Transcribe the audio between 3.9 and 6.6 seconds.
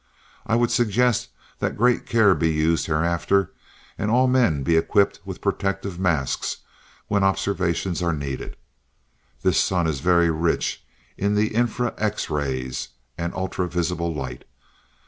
and all men be equipped with protective masks